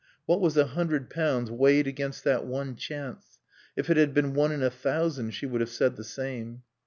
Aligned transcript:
What 0.25 0.41
was 0.41 0.57
a 0.57 0.65
hundred 0.65 1.11
pounds 1.11 1.51
weighed 1.51 1.85
against 1.85 2.23
that 2.23 2.43
one 2.43 2.75
chance? 2.75 3.37
If 3.75 3.87
it 3.87 3.97
had 3.97 4.15
been 4.15 4.33
one 4.33 4.51
in 4.51 4.63
a 4.63 4.71
thousand 4.71 5.29
she 5.35 5.45
would 5.45 5.61
have 5.61 5.69
said 5.69 5.95
the 5.95 6.03
same. 6.03 6.63